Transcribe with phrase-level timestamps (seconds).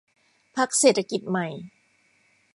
[0.55, 1.47] พรรคเศรษฐกิจใหม่